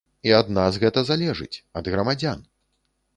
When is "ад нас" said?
0.37-0.79